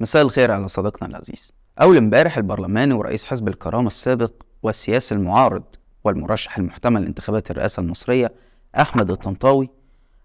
[0.00, 1.52] مساء الخير على صديقنا العزيز.
[1.82, 4.32] أول امبارح البرلماني ورئيس حزب الكرامة السابق
[4.62, 5.62] والسياسي المعارض
[6.04, 8.32] والمرشح المحتمل لانتخابات الرئاسة المصرية
[8.80, 9.70] أحمد الطنطاوي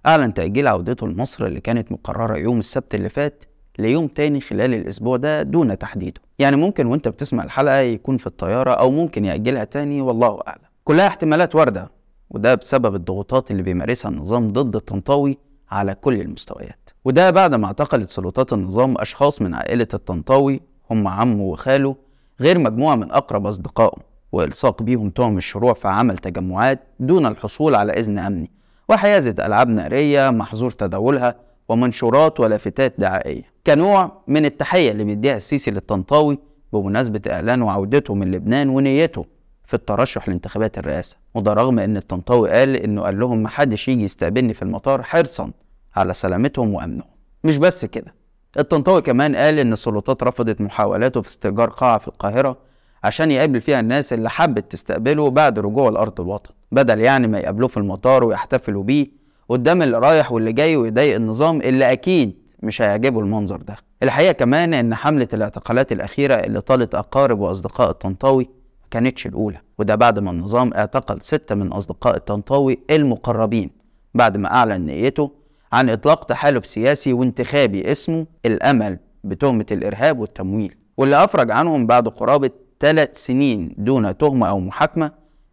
[0.05, 3.46] أعلن تأجيل عودته لمصر اللي كانت مقررة يوم السبت اللي فات
[3.79, 6.22] ليوم تاني خلال الأسبوع ده دون تحديده.
[6.40, 10.62] يعني ممكن وأنت بتسمع الحلقة يكون في الطيارة أو ممكن يأجلها تاني والله أعلم.
[10.84, 11.92] كلها احتمالات واردة
[12.30, 15.38] وده بسبب الضغوطات اللي بيمارسها النظام ضد الطنطاوي
[15.72, 16.90] على كل المستويات.
[17.06, 20.62] وده بعد ما اعتقلت سلطات النظام أشخاص من عائلة الطنطاوي
[20.92, 21.96] هم عمه وخاله
[22.41, 23.98] غير مجموعة من أقرب أصدقائه
[24.32, 28.52] وإلصاق بيهم تهم الشروع في عمل تجمعات دون الحصول على إذن أمني.
[28.90, 31.36] وحيازة ألعاب نارية محظور تداولها
[31.70, 33.44] ومنشورات ولافتات دعائية.
[33.68, 36.40] كنوع من التحية اللي بيديها السيسي للطنطاوي
[36.74, 39.26] بمناسبة إعلانه عودته من لبنان ونيته
[39.70, 41.18] في الترشح لانتخابات الرئاسة.
[41.34, 45.52] وده رغم إن الطنطاوي قال إنه قال لهم محدش يجي يستقبلني في المطار حرصا
[45.96, 47.08] على سلامتهم وأمنهم.
[47.44, 48.13] مش بس كده
[48.60, 52.58] الطنطاوي كمان قال إن السلطات رفضت محاولاته في استئجار قاعة في القاهرة
[53.04, 56.52] عشان يقابل فيها الناس اللي حبت تستقبله بعد رجوعه لأرض الوطن.
[56.71, 59.08] بدل يعني ما يقابلوه في المطار ويحتفلوا بيه
[59.49, 63.76] قدام اللي رايح واللي جاي ويضايق النظام اللي أكيد مش هيعجبه المنظر ده.
[64.03, 68.44] الحقيقة كمان إن حملة الاعتقالات الأخيرة اللي طالت أقارب وأصدقاء الطنطاوي
[68.81, 69.62] ما كانتش الأولى.
[69.80, 73.69] وده بعد ما النظام اعتقل ستة من أصدقاء الطنطاوي المقربين
[74.13, 75.31] بعد ما أعلن نيته
[75.74, 80.75] عن إطلاق تحالف سياسي وانتخابي اسمه الأمل بتهمة الإرهاب والتمويل.
[80.97, 82.50] واللي أفرج عنهم بعد قرابة
[82.80, 85.12] ثلاث سنين دون تهمة أو محاكمة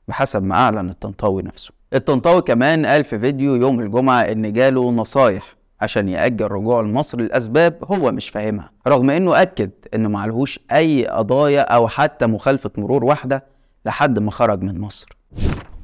[0.08, 1.72] بحسب ما أعلن الطنطاوي نفسه.
[1.94, 7.78] الطنطاوي كمان قال في فيديو يوم الجمعة إن جاله نصايح عشان يأجل رجوعه لمصر لأسباب
[7.84, 13.55] هو مش فاهمها رغم إنه أكد إنه معلهوش أي قضايا أو حتى مخالفة مرور واحدة
[13.86, 15.16] لحد ما خرج من مصر.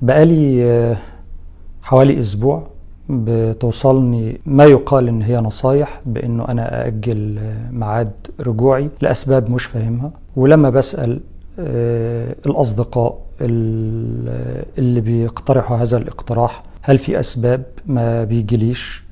[0.02, 0.96] بقالي آه،
[1.82, 2.66] حوالي أسبوع
[3.08, 10.10] بتوصلني ما يقال إن هي نصايح بإنه أنا أأجل آه، ميعاد رجوعي لأسباب مش فاهمها
[10.36, 11.20] ولما بسأل
[11.58, 19.02] آه، الأصدقاء ال- اللي بيقترحوا هذا الاقتراح هل في أسباب ما بيجيليش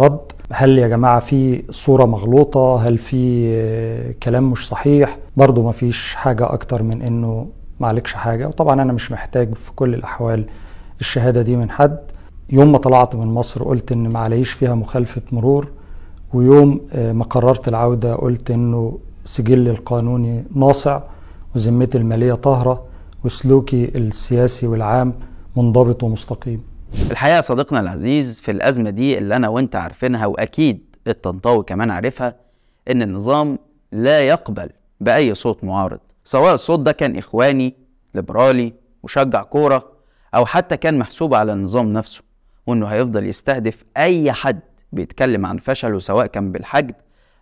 [0.00, 0.20] رد؟
[0.52, 6.52] هل يا جماعة في صورة مغلوطة؟ هل في كلام مش صحيح؟ برضو ما فيش حاجة
[6.52, 7.46] أكتر من إنه
[7.80, 8.48] معلكش حاجة.
[8.48, 10.44] وطبعا أنا مش محتاج في كل الأحوال
[11.00, 11.98] الشهادة دي من حد.
[12.50, 15.68] يوم ما طلعت من مصر قلت إن ما عليش فيها مخالفة مرور.
[16.34, 21.00] ويوم آه، ما قررت العودة قلت إنه سجلي القانوني ناصع
[21.54, 22.84] وذمتي المالية طاهرة
[23.24, 25.14] وسلوكي السياسي والعام
[25.56, 26.62] منضبط ومستقيم.
[27.10, 32.34] الحقيقة يا صديقنا العزيز في الأزمة دي اللي أنا وأنت عارفينها وأكيد الطنطاوي كمان عارفها
[32.90, 33.58] إن النظام
[33.92, 34.70] لا يقبل
[35.00, 36.00] بأي صوت معارض.
[36.24, 37.74] سواء الصوت ده كان إخواني
[38.14, 38.72] ليبرالي
[39.04, 39.92] مشجع كورة
[40.34, 42.22] أو حتى كان محسوب على النظام نفسه
[42.66, 44.60] وإنه هيفضل يستهدف أي حد
[44.92, 46.94] بيتكلم عن فشله سواء كان بالحجب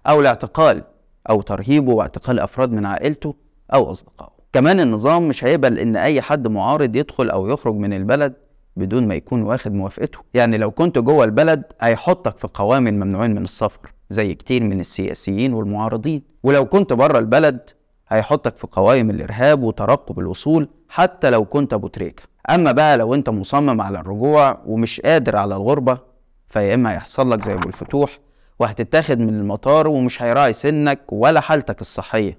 [0.06, 0.84] أو الاعتقال
[1.30, 3.34] أو ترهيبه واعتقال أفراد من عائلته
[3.74, 4.32] أو أصدقائه.
[4.52, 8.34] كمان النظام مش هيقبل إن أي حد معارض يدخل أو يخرج من البلد
[8.76, 10.18] بدون ما يكون واخد موافقته.
[10.34, 15.54] يعني لو كنت جوه البلد هيحطك في قوائم الممنوعين من السفر زي كتير من السياسيين
[15.54, 16.22] والمعارضين.
[16.42, 17.70] ولو كنت بره البلد
[18.08, 22.22] هيحطك في قوائم الإرهاب وترقب الوصول حتى لو كنت أبو تريكة.
[22.50, 25.98] أما بقى لو أنت مصمم على الرجوع ومش قادر على الغربة
[26.48, 28.18] فيا إما هيحصل لك زي أبو الفتوح
[28.58, 32.38] وهتتاخد من المطار ومش هيراعي سنك ولا حالتك الصحية.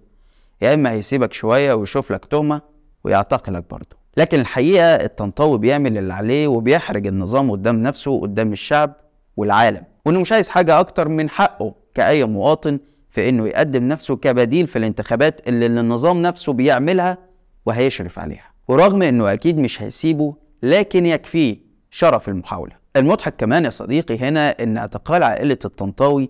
[0.61, 2.61] يا إما هيسيبك شوية ويشوف لك تهمة
[3.03, 3.99] ويعتقلك برضه.
[4.17, 8.93] لكن الحقيقة الطنطاوي بيعمل اللي عليه وبيحرج النظام قدام نفسه وقدام الشعب
[9.37, 14.67] والعالم وإنه مش عايز حاجة أكتر من حقه كأي مواطن في إنه يقدم نفسه كبديل
[14.67, 17.17] في الانتخابات اللي النظام نفسه بيعملها
[17.65, 18.51] وهيشرف عليها.
[18.67, 21.57] ورغم إنه أكيد مش هيسيبه لكن يكفيه
[21.91, 22.73] شرف المحاولة.
[22.95, 26.29] المضحك كمان يا صديقي هنا إن اعتقال عائلة الطنطاوي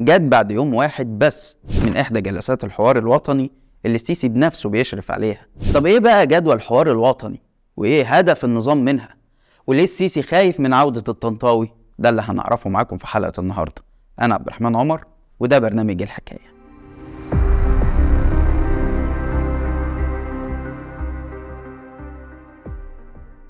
[0.00, 3.50] جت بعد يوم واحد بس من إحدى جلسات الحوار الوطني
[3.86, 5.46] اللي السيسي بنفسه بيشرف عليها.
[5.74, 7.40] طب إيه بقى جدوى الحوار الوطني؟
[7.76, 9.08] وإيه هدف النظام منها؟
[9.66, 13.82] وليه السيسي خايف من عودة الطنطاوي؟ ده اللي هنعرفه معاكم في حلقة النهاردة.
[14.20, 15.04] أنا عبد الرحمن عمر
[15.40, 16.50] وده برنامج الحكاية.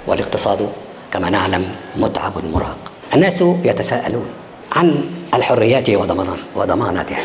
[0.07, 0.69] والاقتصاد
[1.13, 1.65] كما نعلم
[1.97, 2.79] متعب مرهق
[3.15, 4.27] الناس يتساءلون
[4.77, 5.05] عن
[5.35, 7.23] الحريات وضمان وضماناتها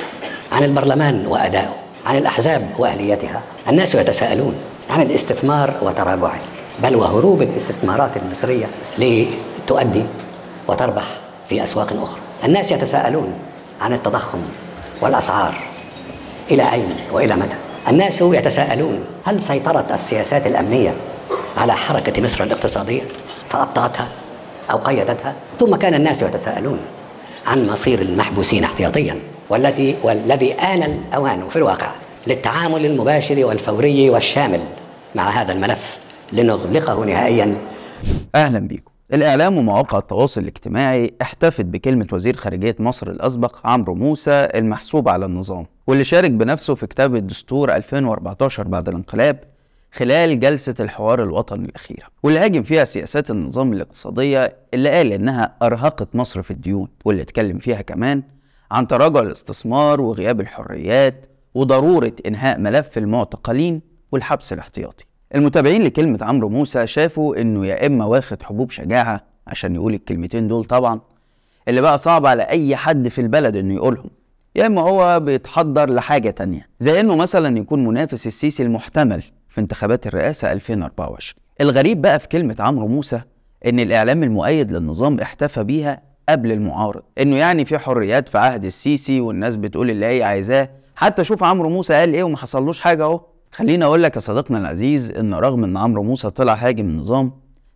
[0.52, 1.76] عن البرلمان وأدائه
[2.06, 3.42] عن الأحزاب وأهليتها.
[3.70, 4.56] الناس يتساءلون
[4.90, 6.40] عن الاستثمار وتراجعه
[6.84, 8.66] بل وهروب الاستثمارات المصرية
[8.98, 10.06] لتؤدي
[10.68, 11.04] وتربح
[11.50, 12.20] في أسواق أخرى.
[12.44, 13.34] الناس يتساءلون
[13.82, 14.42] عن التضخم
[15.02, 15.56] والأسعار.
[16.52, 17.56] إلى أين وإلى متى؟
[17.88, 20.94] الناس يتساءلون هل سيطرت السياسات الأمنية
[21.58, 23.02] على حركة مصر الاقتصادية؟
[23.50, 24.08] فأبطأتها
[24.72, 26.80] أو قيدتها؟ ثم كان الناس يتساءلون
[27.46, 29.20] عن مصير المحبوسين احتياطيا
[29.50, 31.88] والتي والذي آن الأوان في الواقع
[32.28, 34.60] للتعامل المباشر والفوري والشامل
[35.16, 35.98] مع هذا الملف
[36.34, 37.56] لنغلقه نهائيا.
[38.36, 38.95] أهلا بيكم.
[39.14, 45.66] الإعلام ومواقع التواصل الاجتماعي احتفت بكلمة وزير خارجية مصر الأسبق عمرو موسى المحسوب على النظام
[45.88, 49.40] واللي شارك بنفسه في كتاب الدستور 2014 بعد الانقلاب
[49.92, 52.08] خلال جلسة الحوار الوطني الأخيرة.
[52.24, 57.60] واللي هاجم فيها سياسات النظام الاقتصادية اللي قال إنها أرهقت مصر في الديون واللي اتكلم
[57.60, 58.24] فيها كمان
[58.72, 63.82] عن تراجع الاستثمار وغياب الحريات وضرورة إنهاء ملف المعتقلين
[64.12, 65.06] والحبس الاحتياطي.
[65.36, 70.66] المتابعين لكلمة عمرو موسى شافوا إنه يا إما واخد حبوب شجاعة عشان يقول الكلمتين دول
[70.66, 71.00] طبعا
[71.68, 74.10] اللي بقى صعب على أي حد في البلد إنه يقولهم.
[74.56, 80.08] يا إما هو بيتحضر لحاجة تانية زي إنه مثلا يكون منافس السيسي المحتمل في انتخابات
[80.08, 83.22] الرئاسة 2024 الغريب بقى في كلمة عمرو موسى
[83.66, 89.22] إن الإعلام المؤيد للنظام احتفى بيها قبل المعارض إنه يعني في حريات في عهد السيسي
[89.22, 90.70] والناس بتقول اللي هي عايزاه.
[90.96, 93.22] حتى شوف عمرو موسى قال إيه وما حصلوش حاجة أهو.
[93.56, 97.32] خليني أقول لك يا صديقنا العزيز إن رغم إن عمرو موسى طلع هاجم النظام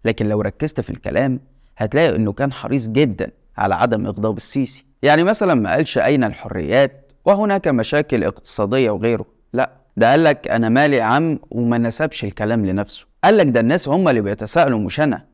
[0.05, 1.39] لكن لو ركزت في الكلام
[1.77, 4.85] هتلاقي إنه كان حريص جدا على عدم إغضاب السيسي.
[5.01, 9.25] يعني مثلا ما قالش أين الحريات وهناك مشاكل اقتصادية وغيره.
[9.53, 13.05] لا ده قال لك أنا مالي عم وما نسبش الكلام لنفسه.
[13.23, 15.25] قال لك ده الناس هم اللي بيتساءلوا مش أنا.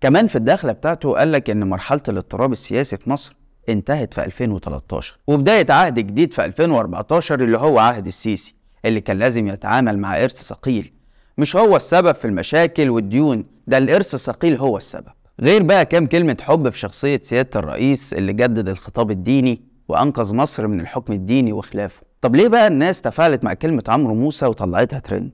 [0.00, 3.36] كمان في الدخلة بتاعته قال لك إن مرحلة الاضطراب السياسي في مصر
[3.68, 8.54] انتهت في 2013 وبداية عهد جديد في 2014 اللي هو عهد السيسي.
[8.84, 10.92] اللي كان لازم يتعامل مع إرث ثقيل.
[11.38, 15.08] مش هو السبب في المشاكل والديون ده الإرث الثقيل هو السبب.
[15.40, 20.66] غير بقى كام كلمة حب في شخصية سيادة الرئيس اللي جدد الخطاب الديني وأنقذ مصر
[20.66, 22.02] من الحكم الديني وخلافه.
[22.20, 25.30] طب ليه بقى الناس تفاعلت مع كلمة عمرو موسى وطلعتها ترند؟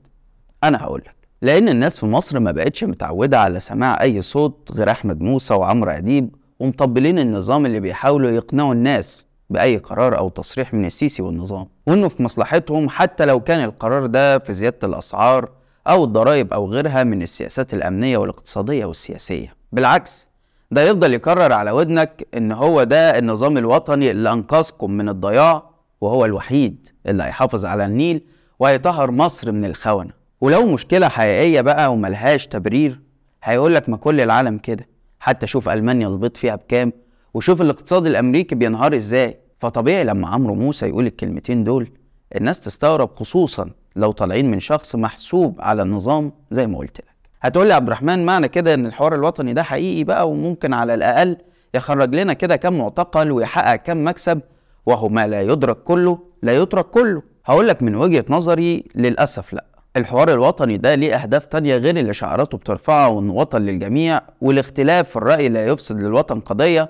[0.63, 5.21] أنا هقولك لأن الناس في مصر ما بقتش متعودة على سماع أي صوت غير أحمد
[5.21, 11.21] موسى وعمرو أديب ومطبلين النظام اللي بيحاولوا يقنعوا الناس بأي قرار أو تصريح من السيسي
[11.21, 15.49] والنظام وإنه في مصلحتهم حتى لو كان القرار ده في زيادة الأسعار
[15.87, 19.55] أو الضرائب أو غيرها من السياسات الأمنية والاقتصادية والسياسية.
[19.71, 20.27] بالعكس
[20.71, 25.63] ده يفضل يكرر على ودنك إن هو ده النظام الوطني اللي أنقذكم من الضياع
[26.01, 28.21] وهو الوحيد اللي هيحافظ على النيل
[28.59, 30.11] وهيطهر مصر من الخونة.
[30.41, 32.99] ولو مشكلة حقيقية بقى وملهاش تبرير
[33.43, 34.87] هيقولك ما كل العالم كده.
[35.19, 36.93] حتى شوف ألمانيا البيض فيها بكام
[37.33, 39.37] وشوف الاقتصاد الأمريكي بينهار إزاي.
[39.59, 41.89] فطبيعي لما عمرو موسى يقول الكلمتين دول
[42.35, 47.05] الناس تستغرب خصوصا لو طالعين من شخص محسوب على النظام زي ما قلت لك.
[47.41, 51.37] هتقول لي عبد الرحمن معنى كده إن الحوار الوطني ده حقيقي بقى وممكن على الأقل
[51.73, 54.41] يخرج لنا كده كام معتقل ويحقق كام مكسب؟
[54.85, 57.21] وهو ما لا يدرك كله لا يترك كله.
[57.45, 59.65] هقول لك من وجهة نظري للأسف لا.
[59.97, 65.15] الحوار الوطني ده ليه أهداف تانية غير اللي شعاراته بترفعها وإنه وطن للجميع والاختلاف في
[65.15, 66.89] الرأي لا يفسد للوطن قضية.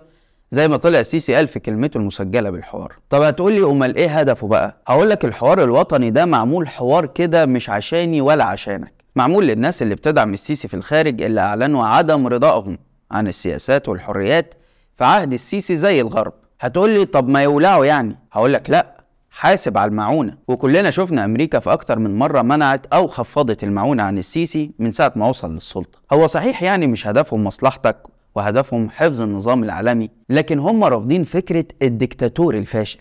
[0.54, 2.94] زي ما طلع السيسي قال في كلمته المسجلة بالحوار.
[3.10, 7.46] طب هتقول لي أمال إيه هدفه بقى؟ هقول لك الحوار الوطني ده معمول حوار كده
[7.46, 8.94] مش عشاني ولا عشانك.
[9.16, 12.78] معمول للناس اللي بتدعم السيسي في الخارج اللي أعلنوا عدم رضائهم
[13.12, 14.54] عن السياسات والحريات
[14.98, 16.34] في عهد السيسي زي الغرب.
[16.62, 20.38] هتقول لي طب ما يولعوا يعني؟ هقول لك لأ حاسب على المعونة.
[20.48, 25.14] وكلنا شفنا أمريكا في أكتر من مرة منعت أو خفضت المعونة عن السيسي من ساعة
[25.16, 26.00] ما وصل للسلطة.
[26.14, 27.98] هو صحيح يعني مش هدفهم مصلحتك
[28.36, 33.00] وهدفهم حفظ النظام العالمي لكن هم رافضين فكرة الدكتاتور الفاشل.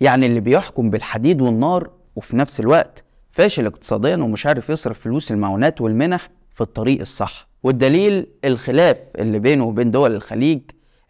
[0.00, 5.80] يعني اللي بيحكم بالحديد والنار وفي نفس الوقت فاشل اقتصاديا ومش عارف يصرف فلوس المعونات
[5.80, 7.48] والمنح في الطريق الصح.
[7.62, 10.60] والدليل الخلاف اللي بينه وبين دول الخليج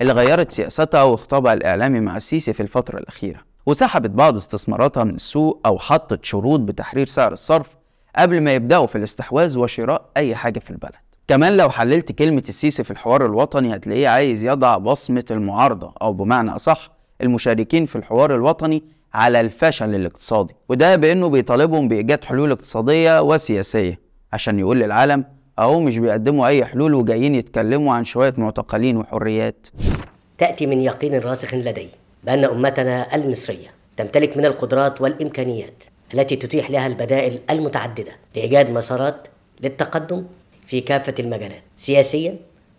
[0.00, 5.60] اللي غيرت سياستها وخطابها الإعلامي مع السيسي في الفترة الأخيرة وسحبت بعض استثماراتها من السوق
[5.66, 7.76] أو حطت شروط بتحرير سعر الصرف
[8.16, 10.92] قبل ما يبدأوا في الاستحواذ وشراء أي حاجة في البلد.
[11.30, 16.50] كمان لو حللت كلمة السيسي في الحوار الوطني هتلاقيه عايز يضع بصمة المعارضة أو بمعنى
[16.50, 16.90] أصح
[17.22, 18.82] المشاركين في الحوار الوطني
[19.14, 20.54] على الفشل الاقتصادي.
[20.68, 24.00] وده بأنه بيطالبهم بإيجاد حلول اقتصادية وسياسية
[24.32, 25.25] عشان يقول للعالم
[25.58, 29.66] أهو مش بيقدموا أي حلول وجايين يتكلموا عن شوية معتقلين وحريات.
[30.38, 31.88] تأتي من يقين راسخ لدي
[32.25, 35.84] بأن أمتنا المصرية تمتلك من القدرات والإمكانيات
[36.14, 39.28] التي تتيح لها البدائل المتعددة لإيجاد مسارات
[39.60, 40.25] للتقدم
[40.70, 42.36] في كافة المجالات سياسيا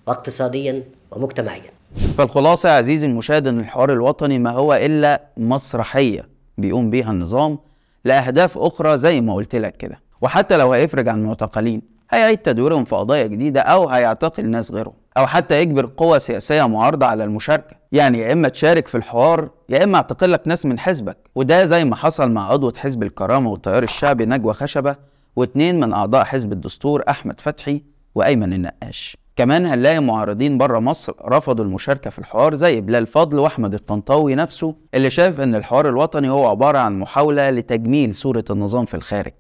[0.08, 1.72] واقتصاديا ومجتمعيا.
[2.18, 7.60] فالخلاصة يا عزيزي المشاهد إن الحوار الوطني ما هو إلا مسرحية بيقوم بيها النظام
[8.06, 10.00] لأهداف أخرى زي ما قلت لك كده.
[10.22, 11.82] وحتى لو هيفرج عن المعتقلين
[12.12, 17.06] هيعيد تدويرهم في قضايا جديدة أو هيعتقل ناس غيرهم أو حتى يجبر قوى سياسية معارضة
[17.06, 17.76] على المشاركة.
[17.92, 21.18] يعني يا إما تشارك في الحوار يا إما اعتقل لك ناس من حزبك.
[21.36, 24.96] وده زي ما حصل مع عضوة حزب الكرامة والتيار الشعبي نجوى خشبة
[25.36, 27.84] واتنين من أعضاء حزب الدستور أحمد فتحي
[28.16, 29.18] وأيمن النقاش.
[29.36, 34.76] كمان هنلاقي معارضين بره مصر رفضوا المشاركة في الحوار زي بلال فضل وأحمد الطنطاوي نفسه
[34.94, 39.34] اللي شايف إن الحوار الوطني هو عبارة عن محاولة لتجميل صورة النظام في الخارج.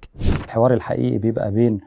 [0.45, 1.79] الحوار الحقيقي بيبقى بين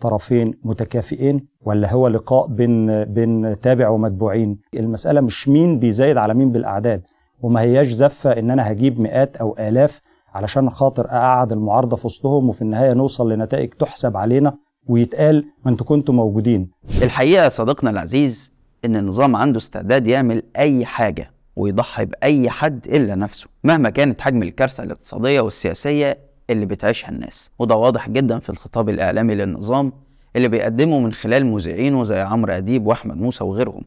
[0.00, 4.58] طرفين متكافئين ولا هو لقاء بين بين تابع ومتبوعين.
[4.74, 7.02] المسألة مش مين بيزايد على مين بالأعداد
[7.42, 10.00] وما هياش زفة إن أنا هجيب مئات أو آلاف
[10.34, 14.56] علشان خاطر أقعد المعارضة في وسطهم وفي النهاية نوصل لنتائج تحسب علينا
[14.86, 16.70] ويتقال ما أنتوا كنتوا موجودين.
[17.02, 18.52] الحقيقة يا صديقنا العزيز
[18.84, 24.42] إن النظام عنده استعداد يعمل أي حاجة ويضحي بأي حد إلا نفسه مهما كانت حجم
[24.42, 26.18] الكارثة الاقتصادية والسياسية
[26.50, 27.50] اللي بتعيشها الناس.
[27.58, 29.92] وده واضح جدا في الخطاب الإعلامي للنظام
[30.36, 33.82] اللي بيقدمه من خلال مذيعينه زي عمرو أديب وأحمد موسى وغيرهم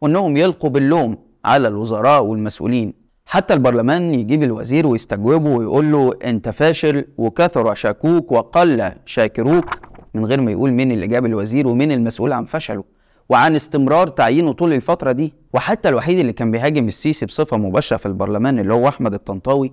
[0.00, 3.03] وإنهم يلقوا باللوم على الوزراء والمسؤولين.
[3.26, 9.78] حتى البرلمان يجيب الوزير ويستجوبه ويقول له انت فاشل وكثر شاكوك وقل شاكروك
[10.14, 12.84] من غير ما يقول مين اللي جاب الوزير ومين المسؤول عن فشله
[13.28, 15.34] وعن استمرار تعيينه طول الفترة دي.
[15.54, 19.72] وحتى الوحيد اللي كان بيهاجم السيسي بصفة مباشرة في البرلمان اللي هو أحمد الطنطاوي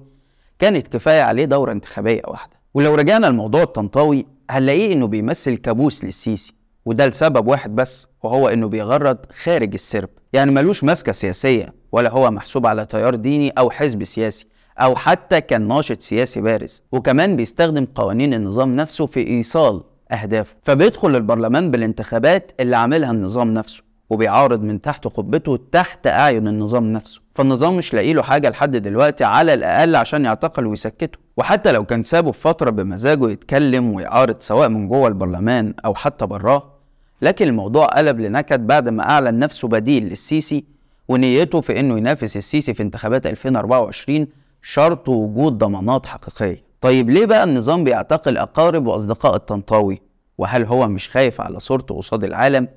[0.59, 2.53] كانت كفاية عليه دورة انتخابية واحدة.
[2.73, 6.53] ولو رجعنا لموضوع الطنطاوي هنلاقيه إنه بيمثل كابوس للسيسي
[6.85, 10.09] وده لسبب واحد بس وهو إنه بيغرد خارج السرب.
[10.33, 14.45] يعني ملوش ماسكة سياسية ولا هو محسوب على تيار ديني أو حزب سياسي
[14.77, 21.15] أو حتى كان ناشط سياسي بارز وكمان بيستخدم قوانين النظام نفسه في إيصال أهدافه فبيدخل
[21.15, 27.21] البرلمان بالانتخابات اللي عاملها النظام نفسه وبيعارض من تحت قبته تحت أعين النظام نفسه.
[27.35, 31.19] فالنظام مش لاقي له حاجة لحد دلوقتي على الأقل عشان يعتقل ويسكته.
[31.37, 36.80] وحتى لو كان سابه فترة بمزاجه يتكلم ويعارض سواء من جوه البرلمان أو حتى براه
[37.21, 40.63] لكن الموضوع قلب لنكد بعد ما أعلن نفسه بديل للسيسي
[41.07, 44.27] ونيته في إنه ينافس السيسي في انتخابات 2024
[44.61, 46.63] شرط وجود ضمانات حقيقية.
[46.81, 50.01] طيب ليه بقى النظام بيعتقل أقارب وأصدقاء الطنطاوي؟
[50.37, 52.67] وهل هو مش خايف على صورته قصاد العالم؟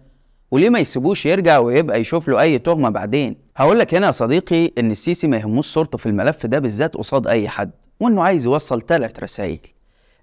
[0.50, 4.70] وليه ما يسيبوش يرجع ويبقى يشوف له أي تهمة بعدين؟ هقول لك هنا يا صديقي
[4.78, 7.70] إن السيسي ما يهموش صورته في الملف ده بالذات قصاد أي حد
[8.00, 9.58] وإنه عايز يوصل ثلاث رسائل.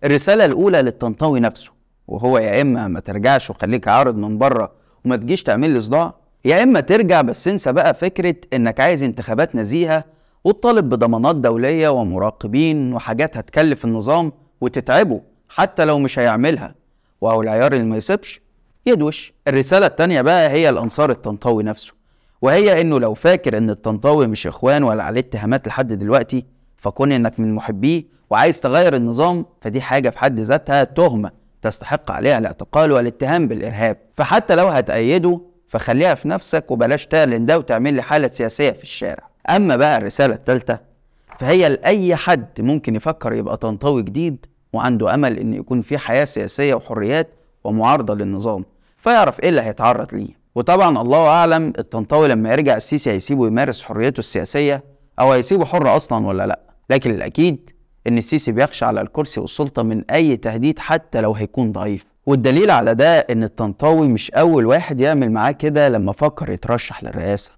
[0.04, 1.72] الرسالة الأولى للطنطاوي نفسه.
[2.12, 4.72] وهو يا إما ما ترجعش وخليك عارض من بره
[5.06, 6.14] وما تجيش تعمل لي صداع
[6.46, 10.04] يا إما ترجع بس انسى بقى فكرة إنك عايز انتخابات نزيهة
[10.44, 16.76] وتطالب بضمانات دولية ومراقبين وحاجات هتكلف النظام وتتعبه حتى لو مش هيعملها.
[17.22, 18.42] وهو العيار اللي ما يسيبش
[18.86, 19.34] يدوش.
[19.48, 21.94] الرسالة التانية بقى هي الأنصار الطنطاوي نفسه
[22.42, 26.46] وهي إنه لو فاكر إن الطنطاوي مش إخوان ولا عليه اتهامات لحد دلوقتي
[26.78, 31.41] فكون إنك من محبيه وعايز تغير النظام فدي حاجة في حد ذاتها تهمة.
[31.62, 33.98] تستحق عليها الاعتقال والاتهام بالإرهاب.
[34.16, 39.24] فحتى لو هتأيده فخليها في نفسك وبلاش تعلن ده وتعمل لي حالة سياسية في الشارع.
[39.50, 40.78] أما بقى الرسالة التالتة
[41.40, 46.74] فهي لأي حد ممكن يفكر يبقى طنطاوي جديد وعنده أمل إن يكون في حياة سياسية
[46.74, 48.66] وحريات ومعارضة للنظام
[48.98, 50.42] فيعرف إيه اللي هيتعرض ليه.
[50.56, 54.84] وطبعا الله أعلم الطنطاوي لما يرجع السيسي هيسيبه يمارس حريته السياسية
[55.20, 56.60] أو هيسيبه حر أصلا ولا لأ.
[56.90, 57.70] لكن الأكيد
[58.08, 62.06] إن السيسي بيخشى على الكرسي والسلطة من أي تهديد حتى لو هيكون ضعيف.
[62.26, 67.52] والدليل على ده إن الطنطاوي مش أول واحد يعمل معاه كده لما فكر يترشح للرئاسة.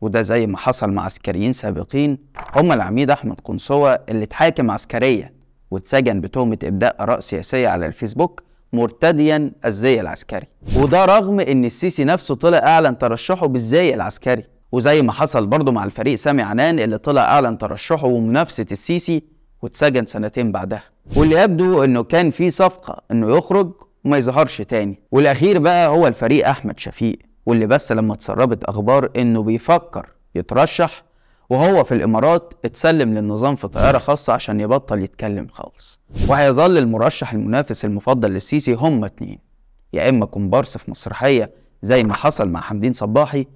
[0.00, 2.18] وده زي ما حصل مع عسكريين سابقين
[2.56, 5.32] هم العميد أحمد قنصوة اللي اتحاكم عسكريا
[5.70, 10.46] واتسجن بتهمة إبداء اراء سياسية على الفيسبوك مرتديا الزي العسكري.
[10.76, 14.42] وده رغم إن السيسي نفسه طلع أعلن ترشحه بالزي العسكري.
[14.72, 19.22] وزي ما حصل برضه مع الفريق سامي عنان اللي طلع أعلن ترشحه ومنافسة السيسي
[19.66, 20.82] واتسجن سنتين بعدها.
[21.16, 23.72] واللي يبدو إنه كان في صفقة إنه يخرج
[24.04, 24.98] وما يظهرش تاني.
[25.12, 31.02] والأخير بقى هو الفريق أحمد شفيق واللي بس لما اتسربت أخبار إنه بيفكر يترشح
[31.50, 36.00] وهو في الإمارات اتسلم للنظام في طيارة خاصة عشان يبطل يتكلم خالص.
[36.28, 39.38] وهيظل المرشح المنافس المفضل للسيسي هما اتنين
[39.92, 41.50] يا إما كومبارس في مسرحية
[41.82, 43.46] زي ما حصل مع حمدين صباحي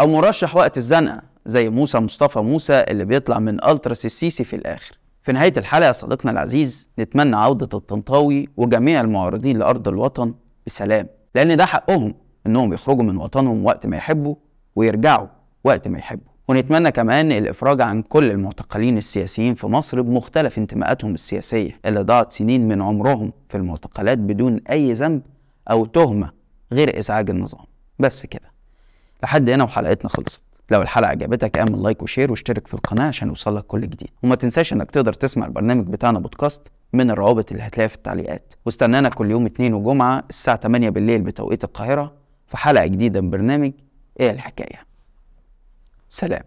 [0.00, 4.98] أو مرشح وقت الزنقة زي موسى مصطفى موسى اللي بيطلع من ألتراس السيسي في الآخر.
[5.22, 10.34] في نهاية الحلقة يا صديقنا العزيز نتمنى عودة الطنطاوي وجميع المعارضين لأرض الوطن
[10.66, 12.14] بسلام لأن ده حقهم
[12.46, 14.34] إنهم يخرجوا من وطنهم وقت ما يحبوا
[14.76, 15.26] ويرجعوا
[15.64, 16.30] وقت ما يحبوا.
[16.48, 22.68] ونتمنى كمان الإفراج عن كل المعتقلين السياسيين في مصر بمختلف انتماءاتهم السياسية اللي ضاعت سنين
[22.68, 25.22] من عمرهم في المعتقلات بدون أي ذنب
[25.70, 26.30] أو تهمة
[26.72, 27.64] غير إزعاج النظام.
[27.98, 28.50] بس كده.
[29.22, 30.44] لحد هنا وحلقتنا خلصت.
[30.70, 34.10] لو الحلقة عجبتك اعمل like و share واشترك في القناة عشان يوصلك كل جديد.
[34.22, 38.54] وما تنساش انك تقدر تسمع البرنامج بتاعنا بودكاست من الروابط اللي هتلاقيها في التعليقات.
[38.66, 42.12] واستنانا كل يوم اثنين وجمعة الساعة 8 بالليل بتوقيت القاهرة
[42.46, 43.72] في حلقة جديدة من برنامج
[44.20, 44.78] إيه الحكاية.
[46.08, 46.42] سلام.